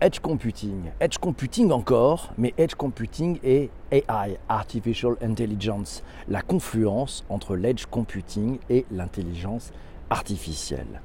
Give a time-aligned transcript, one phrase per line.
[0.00, 0.92] Edge Computing.
[1.00, 8.58] Edge Computing encore, mais Edge Computing et AI, Artificial Intelligence, la confluence entre l'Edge Computing
[8.70, 9.72] et l'intelligence
[10.08, 11.00] artificielle.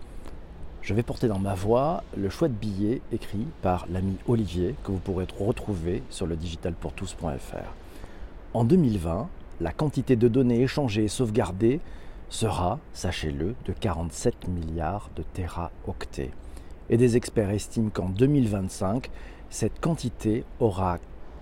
[0.84, 5.00] Je vais porter dans ma voix le chouette billet écrit par l'ami Olivier que vous
[5.00, 7.74] pourrez retrouver sur le digitalpourtous.fr.
[8.54, 9.28] En 2020,
[9.62, 11.80] la quantité de données échangées et sauvegardées
[12.30, 16.30] sera, sachez-le, de 47 milliards de téraoctets
[16.90, 19.10] et des experts estiment qu'en 2025,
[19.50, 20.98] cette quantité aura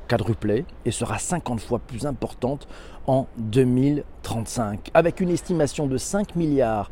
[0.07, 2.67] quadruplé et sera 50 fois plus importante
[3.07, 6.91] en 2035, avec une estimation de 5 milliards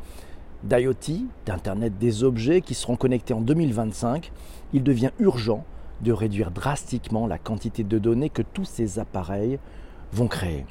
[0.63, 4.31] d'IoT, d'Internet des objets, qui seront connectés en 2025,
[4.73, 5.66] il devient urgent
[6.02, 9.59] de réduire drastiquement la quantité de données que tous ces appareils
[10.13, 10.66] vont créer.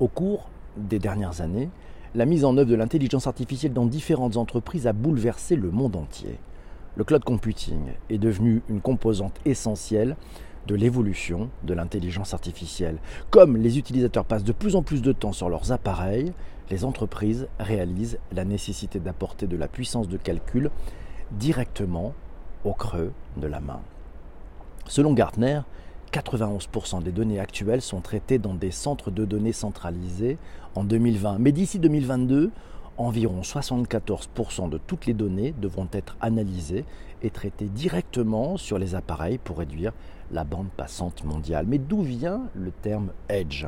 [0.00, 1.70] Au cours des dernières années,
[2.14, 6.38] la mise en œuvre de l'intelligence artificielle dans différentes entreprises a bouleversé le monde entier
[6.98, 10.16] le cloud computing est devenu une composante essentielle
[10.66, 12.98] de l'évolution de l'intelligence artificielle.
[13.30, 16.32] Comme les utilisateurs passent de plus en plus de temps sur leurs appareils,
[16.70, 20.72] les entreprises réalisent la nécessité d'apporter de la puissance de calcul
[21.30, 22.14] directement
[22.64, 23.80] au creux de la main.
[24.88, 25.60] Selon Gartner,
[26.12, 30.36] 91% des données actuelles sont traitées dans des centres de données centralisés
[30.74, 31.38] en 2020.
[31.38, 32.50] Mais d'ici 2022,
[32.98, 36.84] environ 74% de toutes les données devront être analysées
[37.22, 39.92] et traitées directement sur les appareils pour réduire
[40.30, 41.66] la bande passante mondiale.
[41.66, 43.66] Mais d'où vient le terme Edge?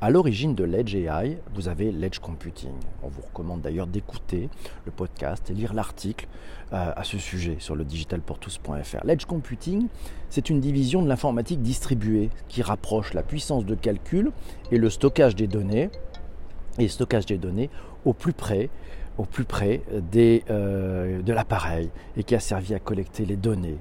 [0.00, 2.72] À l'origine de l'Edge AI, vous avez l'Edge Computing.
[3.04, 4.48] On vous recommande d'ailleurs d'écouter
[4.84, 6.26] le podcast et lire l'article
[6.72, 9.04] euh, à ce sujet sur le digitalpourtous.fr.
[9.04, 9.86] L'Edge Computing,
[10.28, 14.32] c'est une division de l'informatique distribuée qui rapproche la puissance de calcul
[14.72, 15.88] et le stockage des données
[18.04, 18.70] au plus près,
[20.10, 23.78] des, euh, de l'appareil et qui a servi à collecter les données.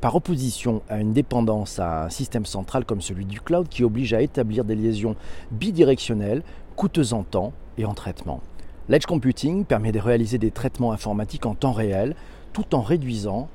[0.00, 4.14] Par opposition à une dépendance à un système central comme celui du cloud qui oblige
[4.14, 5.14] à établir des liaisons
[5.50, 6.42] bidirectionnelles,
[6.74, 8.40] coûteuses en temps et en traitement.
[8.88, 12.16] L'edge computing permet de réaliser des traitements informatiques en temps réel
[12.52, 13.48] tout en réduisant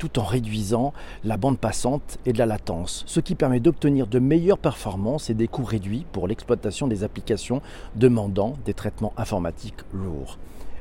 [0.00, 4.18] tout en réduisant la bande passante et de la latence, ce qui permet d'obtenir de
[4.18, 7.60] meilleures performances et des coûts réduits pour l'exploitation des applications
[7.94, 10.38] demandant des traitements informatiques lourds.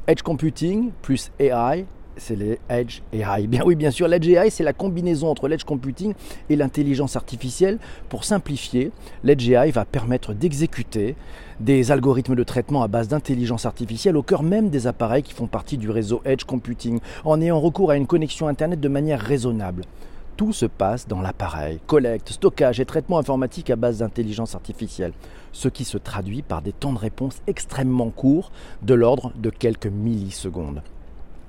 [0.08, 1.86] Edge Computing plus AI
[2.20, 3.48] c'est les Edge AI.
[3.48, 6.14] Bien oui, bien sûr, l'Edge AI, c'est la combinaison entre l'Edge Computing
[6.50, 7.80] et l'intelligence artificielle.
[8.10, 8.92] Pour simplifier,
[9.24, 11.16] l'Edge AI va permettre d'exécuter
[11.60, 15.48] des algorithmes de traitement à base d'intelligence artificielle au cœur même des appareils qui font
[15.48, 19.84] partie du réseau Edge Computing, en ayant recours à une connexion Internet de manière raisonnable.
[20.38, 25.12] Tout se passe dans l'appareil, collecte, stockage et traitement informatique à base d'intelligence artificielle,
[25.52, 28.52] ce qui se traduit par des temps de réponse extrêmement courts,
[28.82, 30.82] de l'ordre de quelques millisecondes.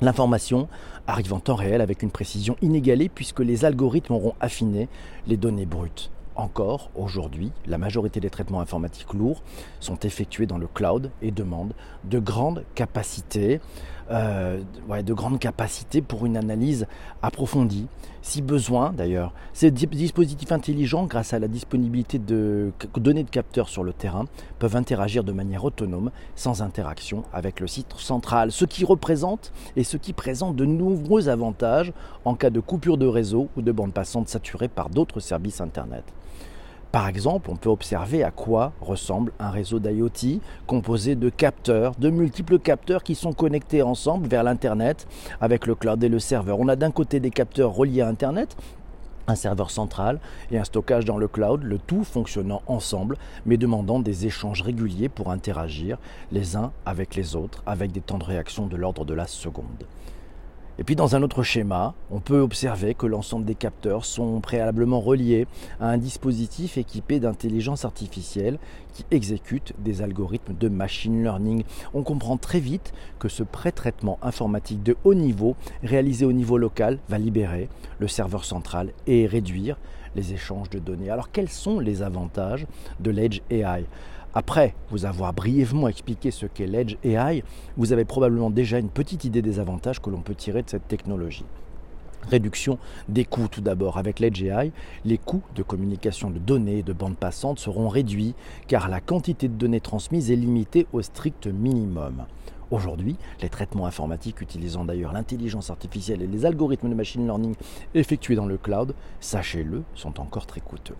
[0.00, 0.68] L'information
[1.06, 4.88] arrive en temps réel avec une précision inégalée puisque les algorithmes auront affiné
[5.26, 6.10] les données brutes.
[6.36, 9.42] Encore aujourd'hui, la majorité des traitements informatiques lourds
[9.78, 11.74] sont effectués dans le cloud et demandent
[12.04, 13.60] de grandes capacités,
[14.10, 14.60] euh,
[15.02, 16.86] de grandes capacités pour une analyse
[17.22, 17.86] approfondie.
[18.22, 23.82] Si besoin, d'ailleurs, ces dispositifs intelligents, grâce à la disponibilité de données de capteurs sur
[23.82, 24.26] le terrain,
[24.58, 29.84] peuvent interagir de manière autonome, sans interaction avec le site central, ce qui représente et
[29.84, 31.92] ce qui présente de nombreux avantages
[32.24, 36.04] en cas de coupure de réseau ou de bande passante saturée par d'autres services Internet.
[36.92, 42.10] Par exemple, on peut observer à quoi ressemble un réseau d'IoT composé de capteurs, de
[42.10, 45.06] multiples capteurs qui sont connectés ensemble vers l'Internet
[45.40, 46.58] avec le cloud et le serveur.
[46.58, 48.56] On a d'un côté des capteurs reliés à Internet,
[49.28, 50.18] un serveur central
[50.50, 55.08] et un stockage dans le cloud, le tout fonctionnant ensemble, mais demandant des échanges réguliers
[55.08, 55.96] pour interagir
[56.32, 59.86] les uns avec les autres, avec des temps de réaction de l'ordre de la seconde.
[60.80, 65.02] Et puis dans un autre schéma, on peut observer que l'ensemble des capteurs sont préalablement
[65.02, 65.46] reliés
[65.78, 68.58] à un dispositif équipé d'intelligence artificielle
[68.94, 71.64] qui exécute des algorithmes de machine learning.
[71.92, 76.98] On comprend très vite que ce pré-traitement informatique de haut niveau réalisé au niveau local
[77.10, 77.68] va libérer
[77.98, 79.76] le serveur central et réduire
[80.16, 81.10] les échanges de données.
[81.10, 82.66] Alors quels sont les avantages
[83.00, 83.84] de l'Edge AI
[84.34, 87.42] après vous avoir brièvement expliqué ce qu'est l'Edge AI,
[87.76, 90.86] vous avez probablement déjà une petite idée des avantages que l'on peut tirer de cette
[90.86, 91.44] technologie.
[92.28, 92.78] Réduction
[93.08, 93.98] des coûts tout d'abord.
[93.98, 94.72] Avec l'Edge AI,
[95.04, 98.34] les coûts de communication de données et de bandes passantes seront réduits
[98.68, 102.26] car la quantité de données transmises est limitée au strict minimum.
[102.70, 107.56] Aujourd'hui, les traitements informatiques utilisant d'ailleurs l'intelligence artificielle et les algorithmes de machine learning
[107.94, 110.94] effectués dans le cloud, sachez-le, sont encore très coûteux.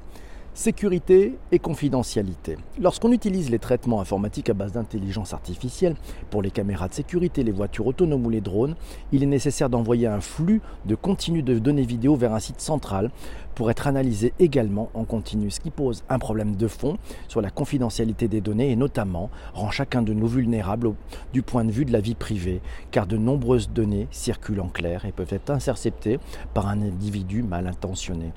[0.52, 2.58] Sécurité et confidentialité.
[2.80, 5.94] Lorsqu'on utilise les traitements informatiques à base d'intelligence artificielle
[6.28, 8.74] pour les caméras de sécurité, les voitures autonomes ou les drones,
[9.12, 13.12] il est nécessaire d'envoyer un flux de continu de données vidéo vers un site central
[13.54, 16.98] pour être analysé également en continu, ce qui pose un problème de fond
[17.28, 20.94] sur la confidentialité des données et notamment rend chacun de nous vulnérables
[21.32, 22.60] du point de vue de la vie privée,
[22.90, 26.18] car de nombreuses données circulent en clair et peuvent être interceptées
[26.54, 28.32] par un individu mal intentionné.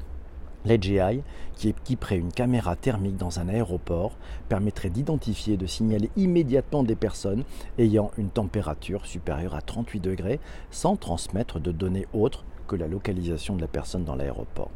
[0.66, 1.24] L'EdgeAI,
[1.56, 4.14] qui équiperait une caméra thermique dans un aéroport,
[4.50, 7.44] permettrait d'identifier et de signaler immédiatement des personnes
[7.78, 10.40] ayant une température supérieure à 38 degrés
[10.72, 14.72] sans transmettre de données autres que la localisation de la personne dans l'aéroport.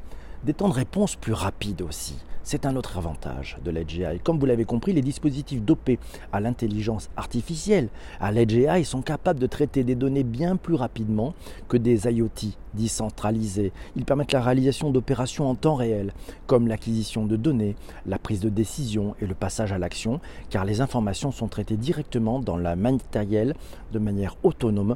[0.47, 2.15] Des temps de réponse plus rapides aussi.
[2.41, 4.19] C'est un autre avantage de l'EdgeAI.
[4.19, 5.99] Comme vous l'avez compris, les dispositifs dopés
[6.31, 7.89] à l'intelligence artificielle,
[8.21, 11.33] à l'EdgeAI, sont capables de traiter des données bien plus rapidement
[11.67, 13.73] que des IoT décentralisés.
[13.97, 16.13] Ils permettent la réalisation d'opérations en temps réel,
[16.45, 20.79] comme l'acquisition de données, la prise de décision et le passage à l'action, car les
[20.79, 23.53] informations sont traitées directement dans la matériel
[23.91, 24.95] de manière autonome,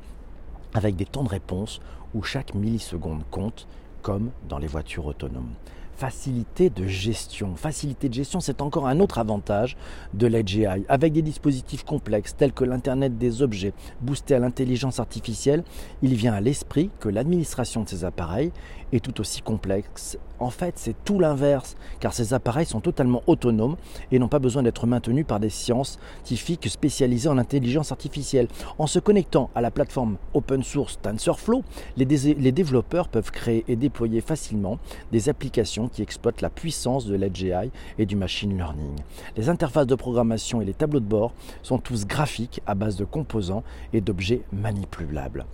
[0.74, 1.82] avec des temps de réponse
[2.14, 3.68] où chaque milliseconde compte
[4.02, 5.54] comme dans les voitures autonomes.
[5.96, 7.56] Facilité de gestion.
[7.56, 9.78] Facilité de gestion, c'est encore un autre avantage
[10.16, 10.66] de l'AGI.
[10.90, 15.64] Avec des dispositifs complexes tels que l'Internet des objets boosté à l'intelligence artificielle,
[16.02, 18.52] il vient à l'esprit que l'administration de ces appareils
[18.92, 20.18] est tout aussi complexe.
[20.42, 23.76] En fait, c'est tout l'inverse, car ces appareils sont totalement autonomes
[24.12, 28.48] et n'ont pas besoin d'être maintenus par des scientifiques spécialisés en intelligence artificielle.
[28.80, 31.64] En se connectant à la plateforme open source TensorFlow,
[31.96, 34.80] les, développeurs peuvent créer et déployer facilement
[35.12, 38.96] des applications qui exploitent la puissance de l'AGI et du machine learning.
[39.38, 43.06] Les interfaces de programmation et les tableaux de bord sont tous graphiques à base de
[43.06, 45.46] composants et d'objets manipulables.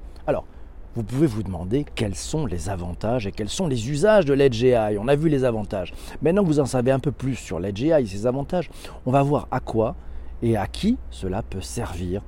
[0.97, 4.97] Vous pouvez vous demander quels sont les avantages et quels sont les usages de l'EdgeAI.
[4.97, 5.93] On a vu les avantages.
[6.23, 8.71] Maintenant que vous en savez un peu plus sur l'EdgeAI et ses avantages,
[9.05, 9.95] on va voir à quoi
[10.41, 12.23] et à qui cela peut servir.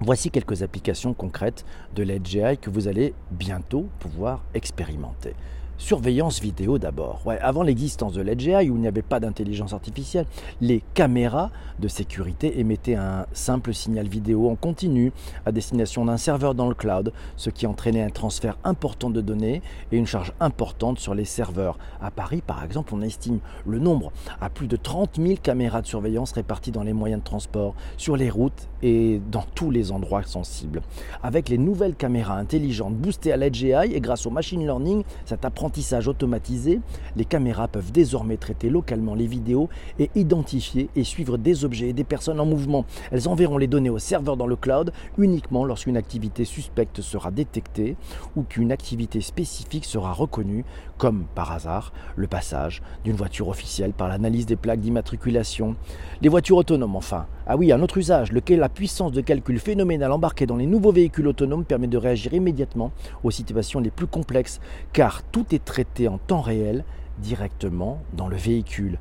[0.00, 5.34] Voici quelques applications concrètes de l'EdgeAI que vous allez bientôt pouvoir expérimenter.
[5.80, 7.22] Surveillance vidéo d'abord.
[7.24, 10.26] Ouais, avant l'existence de l'EdgeAI, où il n'y avait pas d'intelligence artificielle,
[10.60, 15.10] les caméras de sécurité émettaient un simple signal vidéo en continu
[15.46, 19.62] à destination d'un serveur dans le cloud, ce qui entraînait un transfert important de données
[19.90, 21.78] et une charge importante sur les serveurs.
[22.02, 25.86] À Paris, par exemple, on estime le nombre à plus de 30 000 caméras de
[25.86, 30.24] surveillance réparties dans les moyens de transport, sur les routes et dans tous les endroits
[30.24, 30.82] sensibles.
[31.22, 35.69] Avec les nouvelles caméras intelligentes boostées à l'EdgeAI et grâce au machine learning, cet apprentissage
[36.06, 36.80] automatisé,
[37.16, 39.68] les caméras peuvent désormais traiter localement les vidéos
[39.98, 42.84] et identifier et suivre des objets et des personnes en mouvement.
[43.10, 47.96] Elles enverront les données au serveur dans le cloud uniquement lorsqu'une activité suspecte sera détectée
[48.36, 50.64] ou qu'une activité spécifique sera reconnue,
[50.98, 55.76] comme par hasard le passage d'une voiture officielle par l'analyse des plaques d'immatriculation.
[56.22, 57.26] Les voitures autonomes enfin.
[57.52, 60.92] Ah oui, un autre usage, lequel la puissance de calcul phénoménale embarquée dans les nouveaux
[60.92, 62.92] véhicules autonomes permet de réagir immédiatement
[63.24, 64.60] aux situations les plus complexes,
[64.92, 66.84] car tout est traité en temps réel
[67.18, 69.00] directement dans le véhicule.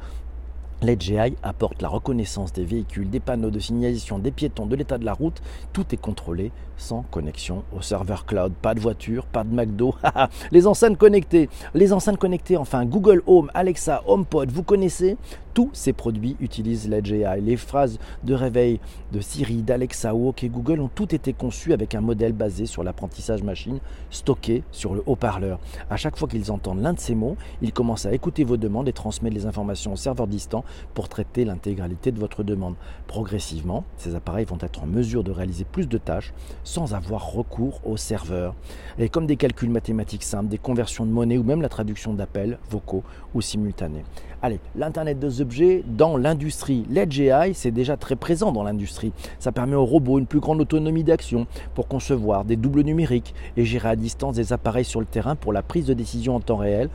[0.82, 5.04] L'EdgeAI apporte la reconnaissance des véhicules, des panneaux de signalisation, des piétons, de l'état de
[5.04, 5.42] la route.
[5.74, 8.54] Tout est contrôlé sans connexion au serveur cloud.
[8.62, 9.94] Pas de voiture, pas de McDo.
[10.52, 11.50] les enceintes connectées.
[11.74, 15.18] Les enceintes connectées, enfin Google Home, Alexa, HomePod, vous connaissez
[15.54, 17.42] tous ces produits utilisent l'EdgeAI.
[17.42, 18.80] Les phrases de réveil
[19.12, 22.84] de Siri, d'Alexa ou OK Google ont toutes été conçues avec un modèle basé sur
[22.84, 23.80] l'apprentissage machine
[24.10, 25.60] stocké sur le haut-parleur.
[25.90, 28.88] À chaque fois qu'ils entendent l'un de ces mots, ils commencent à écouter vos demandes
[28.88, 32.76] et transmettent les informations au serveur distant pour traiter l'intégralité de votre demande.
[33.08, 36.34] Progressivement, ces appareils vont être en mesure de réaliser plus de tâches
[36.64, 38.56] sans avoir recours au serveur.
[38.98, 42.60] Et comme des calculs mathématiques simples, des conversions de monnaie ou même la traduction d'appels
[42.70, 44.04] vocaux ou simultanés.
[44.42, 46.86] Allez, l'Internet des objets dans l'industrie.
[46.90, 49.12] L'EdgeAI, c'est déjà très présent dans l'industrie.
[49.38, 51.46] Ça permet aux robots une plus grande autonomie d'action
[51.76, 55.52] pour concevoir des doubles numériques et gérer à distance des appareils sur le terrain pour
[55.52, 56.90] la prise de décision en temps réel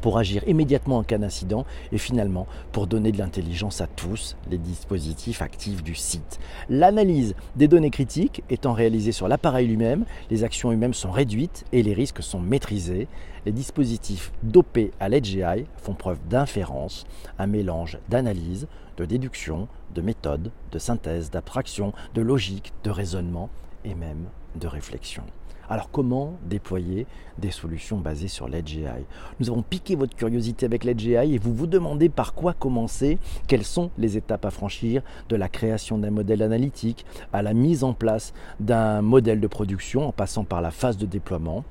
[0.00, 4.58] pour agir immédiatement en cas d'incident et finalement pour donner de l'intelligence à tous les
[4.58, 6.38] dispositifs actifs du site.
[6.68, 11.82] L'analyse des données critiques étant réalisée sur l'appareil lui-même, les actions humaines sont réduites et
[11.82, 13.08] les risques sont maîtrisés.
[13.46, 17.06] Les dispositifs dopés à l'EdgeAI font preuve d'inférence,
[17.38, 18.66] un mélange d'analyse,
[18.96, 23.48] de déduction, de méthode, de synthèse, d'abstraction, de logique, de raisonnement
[23.84, 25.22] et même de réflexion.
[25.70, 27.06] Alors comment déployer
[27.38, 29.04] des solutions basées sur l'EdgeAI
[29.38, 33.64] Nous avons piqué votre curiosité avec l'EdgeAI et vous vous demandez par quoi commencer, quelles
[33.64, 37.92] sont les étapes à franchir de la création d'un modèle analytique à la mise en
[37.92, 41.64] place d'un modèle de production en passant par la phase de déploiement?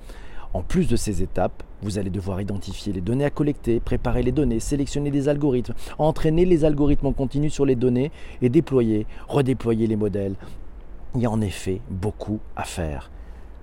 [0.53, 4.32] En plus de ces étapes, vous allez devoir identifier les données à collecter, préparer les
[4.32, 9.88] données, sélectionner des algorithmes, entraîner les algorithmes en continu sur les données et déployer, redéployer
[9.88, 10.36] les modèles.
[11.15, 13.12] Il y a en effet beaucoup à faire.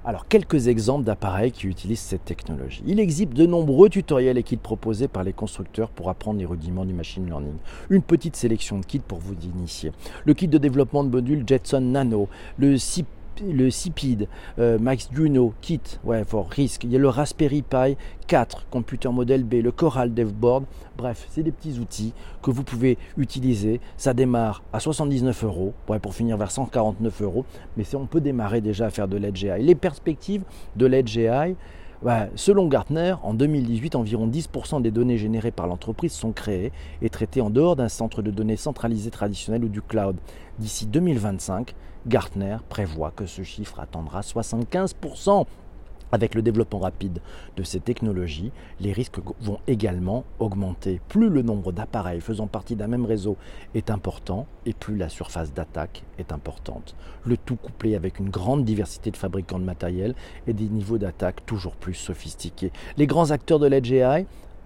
[0.08, 2.80] Alors, quelques exemples d'appareils qui utilisent cette technologie.
[2.86, 6.84] Il existe de nombreux tutoriels et kits proposés par les constructeurs pour apprendre les rudiments
[6.84, 7.56] du machine learning.
[7.90, 9.90] Une petite sélection de kits pour vous initier.
[10.24, 12.78] Le kit de développement de modules Jetson Nano, le
[13.40, 14.28] le CIPID,
[14.58, 19.08] euh, Max Juno, Kit, ouais, for Risk, il y a le Raspberry Pi 4, Computer
[19.10, 20.64] Model B, le Coral DevBoard.
[20.96, 22.12] Bref, c'est des petits outils
[22.42, 23.80] que vous pouvez utiliser.
[23.96, 27.44] Ça démarre à 79 euros, pour finir vers 149 euros,
[27.76, 29.62] mais on peut démarrer déjà à faire de l'Edge AI.
[29.62, 30.42] Les perspectives
[30.76, 31.18] de l'Edge
[32.04, 37.08] AI, selon Gartner, en 2018, environ 10% des données générées par l'entreprise sont créées et
[37.08, 40.16] traitées en dehors d'un centre de données centralisé traditionnel ou du cloud.
[40.58, 41.74] D'ici 2025,
[42.06, 45.46] Gartner prévoit que ce chiffre atteindra 75%.
[46.12, 47.20] Avec le développement rapide
[47.56, 51.00] de ces technologies, les risques vont également augmenter.
[51.08, 53.36] Plus le nombre d'appareils faisant partie d'un même réseau
[53.74, 56.94] est important et plus la surface d'attaque est importante.
[57.24, 60.14] Le tout couplé avec une grande diversité de fabricants de matériel
[60.46, 62.72] et des niveaux d'attaque toujours plus sophistiqués.
[62.96, 63.92] Les grands acteurs de l'Edge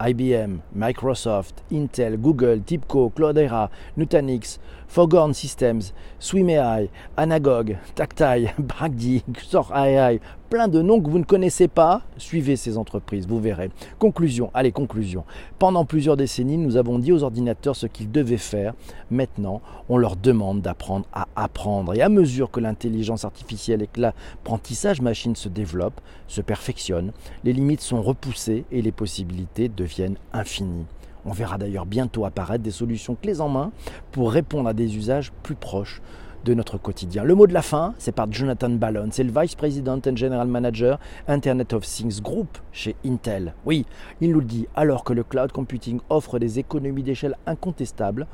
[0.00, 10.66] IBM, Microsoft, Intel, Google, TIPCO, Cloudera, Nutanix, Foghorn Systems, SwimAI, Anagog, Tactile, Bragdi, XorAI, plein
[10.66, 12.02] de noms que vous ne connaissez pas.
[12.18, 13.70] Suivez ces entreprises, vous verrez.
[14.00, 15.24] Conclusion, allez, conclusion.
[15.60, 18.74] Pendant plusieurs décennies, nous avons dit aux ordinateurs ce qu'ils devaient faire.
[19.12, 21.94] Maintenant, on leur demande d'apprendre à apprendre.
[21.94, 27.12] Et à mesure que l'intelligence artificielle et que l'apprentissage machine se développe, se perfectionne,
[27.44, 30.86] les limites sont repoussées et les possibilités deviennent infinies.
[31.24, 33.70] On verra d'ailleurs bientôt apparaître des solutions clés en main
[34.10, 36.02] pour répondre à des usages plus proches
[36.44, 37.24] de notre quotidien.
[37.24, 40.46] Le mot de la fin, c'est par Jonathan Ballon, c'est le Vice President and General
[40.46, 43.54] Manager Internet of Things Group chez Intel.
[43.66, 43.86] Oui,
[44.20, 48.26] il nous le dit, alors que le cloud computing offre des économies d'échelle incontestables,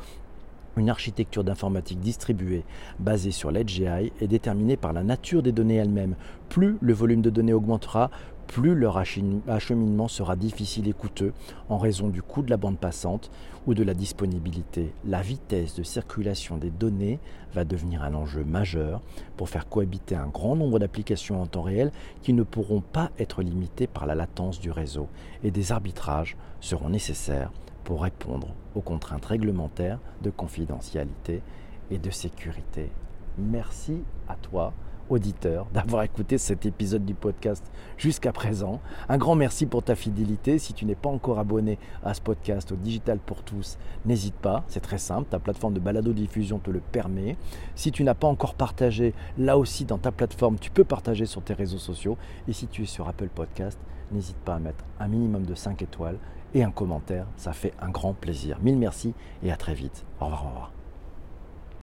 [0.76, 2.64] une architecture d'informatique distribuée
[2.98, 6.16] basée sur l'Edge AI est déterminée par la nature des données elles-mêmes.
[6.50, 8.10] Plus le volume de données augmentera,
[8.46, 11.32] plus leur acheminement sera difficile et coûteux
[11.68, 13.30] en raison du coût de la bande passante
[13.66, 14.92] ou de la disponibilité.
[15.04, 17.18] La vitesse de circulation des données
[17.52, 19.02] va devenir un enjeu majeur
[19.36, 23.42] pour faire cohabiter un grand nombre d'applications en temps réel qui ne pourront pas être
[23.42, 25.08] limitées par la latence du réseau
[25.42, 27.52] et des arbitrages seront nécessaires
[27.84, 31.42] pour répondre aux contraintes réglementaires de confidentialité
[31.90, 32.90] et de sécurité.
[33.38, 34.72] Merci à toi
[35.08, 37.64] auditeur, d'avoir écouté cet épisode du podcast
[37.96, 38.80] jusqu'à présent.
[39.08, 40.58] Un grand merci pour ta fidélité.
[40.58, 44.64] Si tu n'es pas encore abonné à ce podcast au Digital pour tous, n'hésite pas,
[44.68, 47.36] c'est très simple, ta plateforme de balado-diffusion te le permet.
[47.74, 51.42] Si tu n'as pas encore partagé, là aussi dans ta plateforme, tu peux partager sur
[51.42, 52.16] tes réseaux sociaux.
[52.48, 53.78] Et si tu es sur Apple Podcast,
[54.12, 56.18] n'hésite pas à mettre un minimum de 5 étoiles
[56.54, 58.58] et un commentaire, ça fait un grand plaisir.
[58.62, 60.04] Mille merci et à très vite.
[60.20, 60.44] Au revoir.
[60.44, 60.75] Au revoir.